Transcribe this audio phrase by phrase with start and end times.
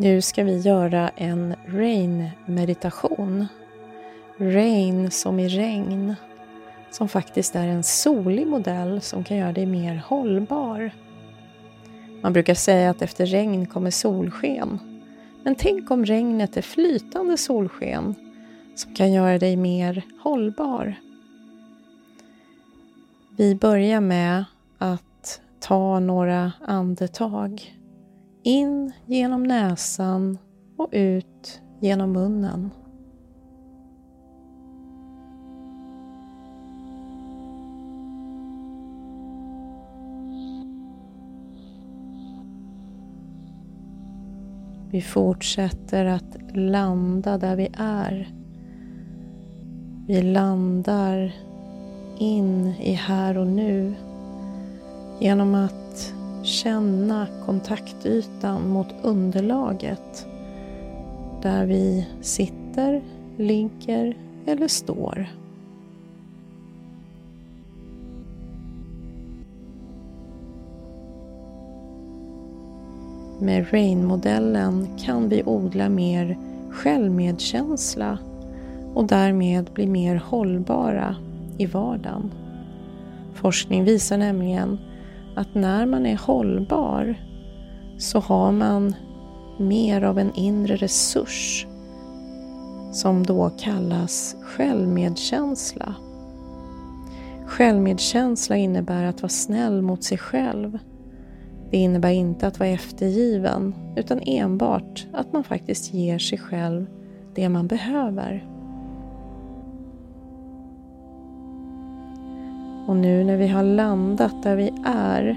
[0.00, 3.46] Nu ska vi göra en rain-meditation.
[4.36, 6.14] Rain som i regn,
[6.90, 10.90] som faktiskt är en solig modell som kan göra dig mer hållbar.
[12.22, 14.78] Man brukar säga att efter regn kommer solsken.
[15.42, 18.14] Men tänk om regnet är flytande solsken
[18.74, 20.94] som kan göra dig mer hållbar.
[23.36, 24.44] Vi börjar med
[24.78, 27.77] att ta några andetag
[28.42, 30.38] in genom näsan
[30.76, 32.70] och ut genom munnen.
[44.90, 48.28] Vi fortsätter att landa där vi är.
[50.06, 51.32] Vi landar
[52.18, 53.94] in i här och nu
[55.20, 55.87] genom att
[56.42, 60.26] känna kontaktytan mot underlaget
[61.42, 63.02] där vi sitter,
[63.36, 64.16] ligger
[64.46, 65.28] eller står.
[73.40, 76.38] Med RAIN-modellen kan vi odla mer
[76.70, 78.18] självmedkänsla
[78.94, 81.16] och därmed bli mer hållbara
[81.58, 82.30] i vardagen.
[83.34, 84.78] Forskning visar nämligen
[85.38, 87.14] att när man är hållbar
[87.98, 88.94] så har man
[89.58, 91.66] mer av en inre resurs
[92.92, 95.94] som då kallas självmedkänsla.
[97.46, 100.78] Självmedkänsla innebär att vara snäll mot sig själv.
[101.70, 106.86] Det innebär inte att vara eftergiven utan enbart att man faktiskt ger sig själv
[107.34, 108.57] det man behöver.
[112.88, 115.36] Och nu när vi har landat där vi är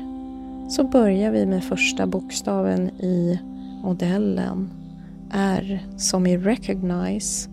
[0.69, 3.39] så börjar vi med första bokstaven i
[3.83, 4.69] modellen.
[5.31, 7.49] R som i recognize.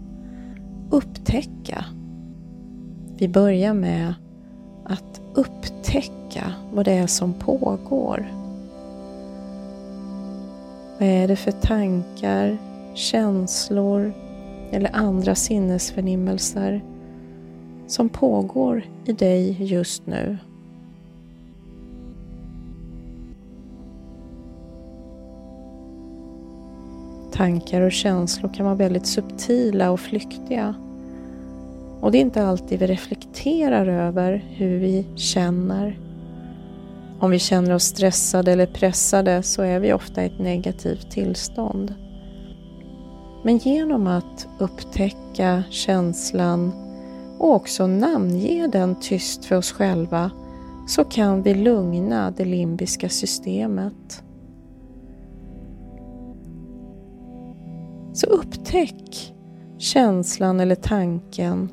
[0.90, 1.84] Upptäcka.
[3.16, 4.14] Vi börjar med
[4.84, 8.32] att upptäcka vad det är som pågår.
[10.98, 12.58] Vad är det för tankar,
[12.94, 14.12] känslor
[14.70, 16.82] eller andra sinnesförnimmelser
[17.88, 20.38] som pågår i dig just nu.
[27.32, 30.74] Tankar och känslor kan vara väldigt subtila och flyktiga.
[32.00, 35.98] Och det är inte alltid vi reflekterar över hur vi känner.
[37.20, 41.94] Om vi känner oss stressade eller pressade så är vi ofta i ett negativt tillstånd.
[43.42, 46.87] Men genom att upptäcka känslan
[47.38, 50.30] och också namnge den tyst för oss själva
[50.86, 54.22] så kan vi lugna det limbiska systemet.
[58.12, 59.34] Så upptäck
[59.78, 61.68] känslan eller tanken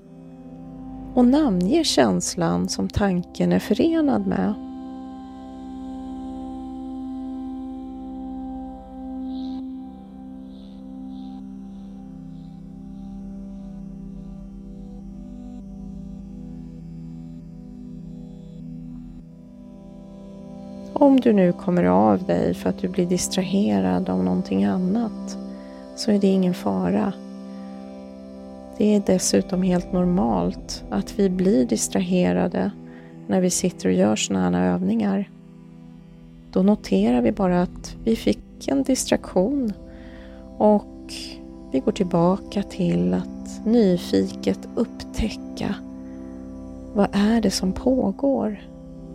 [1.13, 4.64] och namnge känslan som tanken är förenad med.
[21.05, 25.37] Om du nu kommer av dig för att du blir distraherad av någonting annat
[25.95, 27.13] så är det ingen fara.
[28.77, 32.71] Det är dessutom helt normalt att vi blir distraherade
[33.27, 35.29] när vi sitter och gör sådana här övningar.
[36.51, 39.73] Då noterar vi bara att vi fick en distraktion
[40.57, 41.13] och
[41.71, 45.75] vi går tillbaka till att nyfiket upptäcka
[46.93, 48.59] vad är det som pågår?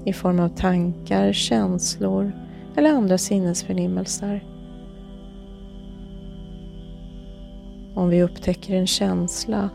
[0.04, 2.32] I form av tankar, känslor
[2.76, 4.44] eller andra sinnesförnimmelser.
[7.94, 9.70] Om vi upptäcker en känsla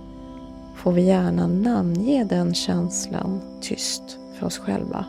[0.75, 5.05] får vi gärna namnge den känslan tyst för oss själva.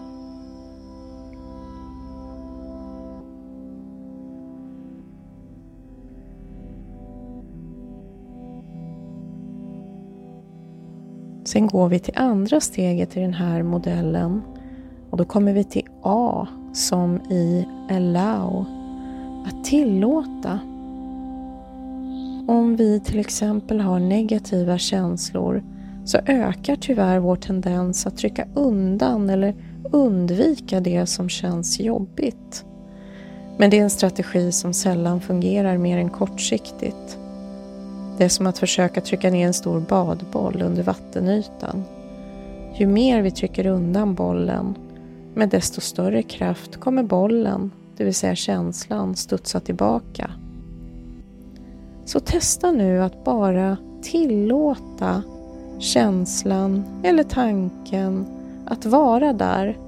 [11.44, 14.42] Sen går vi till andra steget i den här modellen
[15.16, 18.64] och då kommer vi till A som i allow,
[19.46, 20.58] att tillåta.
[22.48, 25.62] Om vi till exempel har negativa känslor
[26.04, 29.54] så ökar tyvärr vår tendens att trycka undan eller
[29.92, 32.64] undvika det som känns jobbigt.
[33.58, 37.19] Men det är en strategi som sällan fungerar mer än kortsiktigt.
[38.19, 41.84] Det är som att försöka trycka ner en stor badboll under vattenytan.
[42.74, 44.74] Ju mer vi trycker undan bollen,
[45.36, 50.30] med desto större kraft kommer bollen, det vill säga känslan, studsa tillbaka.
[52.04, 55.22] Så testa nu att bara tillåta
[55.78, 58.26] känslan eller tanken
[58.66, 59.78] att vara där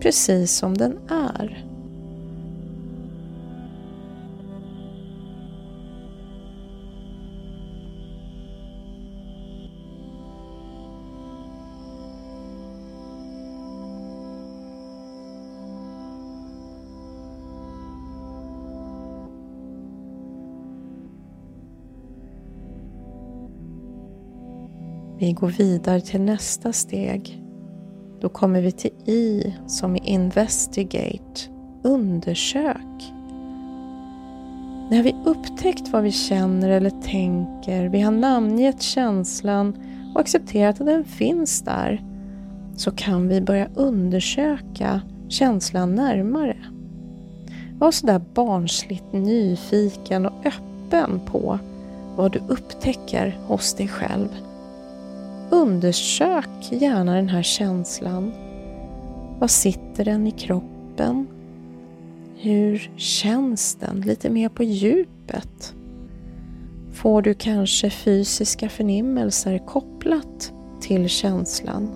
[0.00, 1.71] precis som den är.
[25.22, 27.42] Vi går vidare till nästa steg.
[28.20, 31.40] Då kommer vi till I som är investigate,
[31.82, 33.12] undersök.
[34.90, 39.76] När vi upptäckt vad vi känner eller tänker, vi har namngett känslan
[40.14, 42.02] och accepterat att den finns där,
[42.76, 46.56] så kan vi börja undersöka känslan närmare.
[47.78, 51.58] Var sådär barnsligt nyfiken och öppen på
[52.16, 54.28] vad du upptäcker hos dig själv.
[55.52, 58.32] Undersök gärna den här känslan.
[59.38, 61.26] Var sitter den i kroppen?
[62.36, 65.74] Hur känns den lite mer på djupet?
[66.92, 71.88] Får du kanske fysiska förnimmelser kopplat till känslan?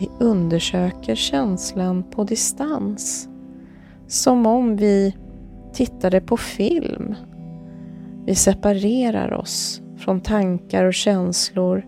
[0.00, 3.28] Vi undersöker känslan på distans.
[4.06, 5.16] Som om vi
[5.72, 7.14] tittade på film.
[8.26, 11.86] Vi separerar oss från tankar och känslor.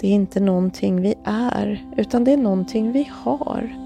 [0.00, 3.76] Det är inte någonting vi är, utan det är någonting vi har.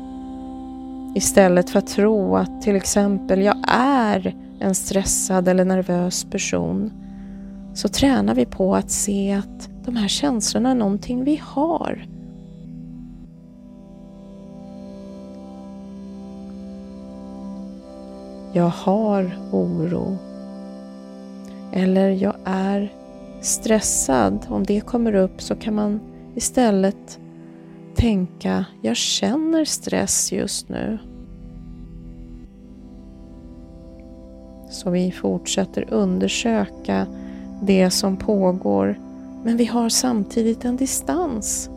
[1.15, 6.93] Istället för att tro att till exempel jag är en stressad eller nervös person
[7.75, 12.07] så tränar vi på att se att de här känslorna är någonting vi har
[18.53, 20.17] Jag har oro.
[21.73, 22.93] Eller jag är
[23.41, 24.47] stressad.
[24.49, 26.01] Om det kommer upp så kan man
[26.35, 27.19] istället
[27.95, 30.99] tänka, jag känner stress just nu.
[34.71, 37.07] Så vi fortsätter undersöka
[37.63, 38.97] det som pågår
[39.45, 41.71] men vi har samtidigt en distans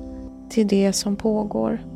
[0.49, 1.92] till det som pågår.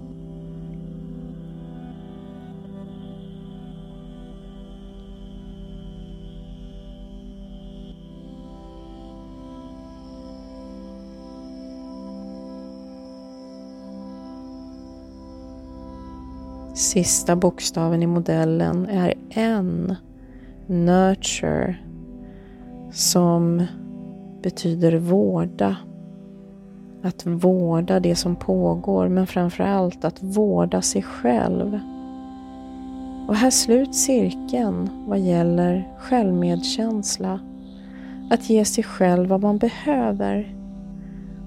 [16.77, 19.95] Sista bokstaven i modellen är N,
[20.68, 21.75] Nurture,
[22.91, 23.65] som
[24.44, 25.77] betyder vårda.
[27.03, 31.79] Att vårda det som pågår, men framför allt att vårda sig själv.
[33.27, 37.39] Och här sluts cirkeln vad gäller självmedkänsla.
[38.29, 40.55] Att ge sig själv vad man behöver.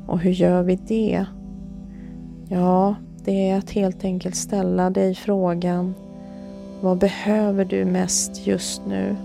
[0.07, 1.27] Och hur gör vi det?
[2.49, 5.95] Ja, det är att helt enkelt ställa dig frågan
[6.81, 9.17] Vad behöver du mest just nu?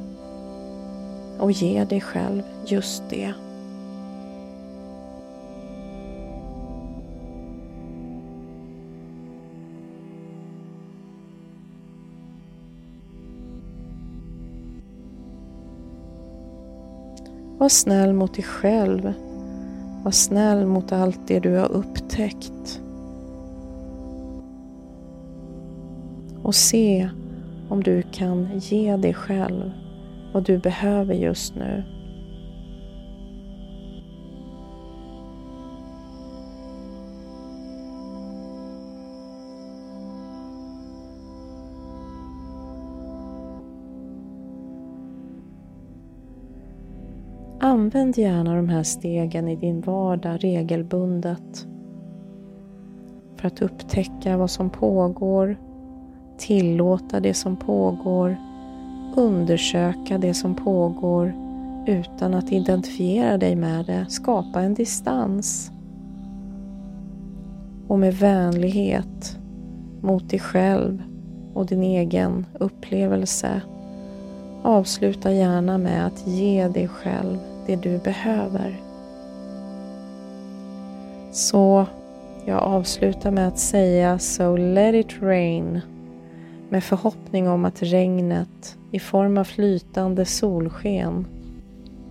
[1.39, 3.33] Och ge dig själv just det.
[17.57, 19.13] Var snäll mot dig själv.
[20.03, 22.81] Var snäll mot allt det du har upptäckt.
[26.45, 27.09] Och se
[27.69, 29.71] om du kan ge dig själv
[30.33, 31.83] vad du behöver just nu.
[47.59, 51.67] Använd gärna de här stegen i din vardag regelbundet
[53.35, 55.57] för att upptäcka vad som pågår
[56.37, 58.37] tillåta det som pågår,
[59.15, 61.33] undersöka det som pågår
[61.87, 65.71] utan att identifiera dig med det, skapa en distans.
[67.87, 69.39] Och med vänlighet
[70.01, 71.03] mot dig själv
[71.53, 73.61] och din egen upplevelse
[74.61, 78.81] avsluta gärna med att ge dig själv det du behöver.
[81.31, 81.85] Så
[82.47, 85.81] Jag avslutar med att säga So let it rain
[86.69, 91.27] med förhoppning om att regnet i form av flytande solsken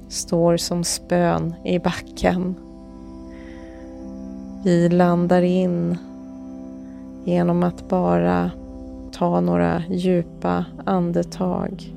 [0.09, 2.55] står som spön i backen.
[4.65, 5.99] Vi landar in
[7.25, 8.51] genom att bara
[9.13, 11.95] ta några djupa andetag.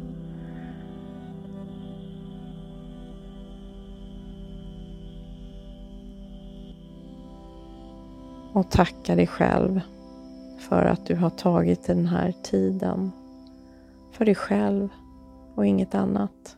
[8.54, 9.82] Och tacka dig själv
[10.70, 13.12] för att du har tagit den här tiden
[14.12, 14.90] för dig själv
[15.56, 16.57] och inget annat.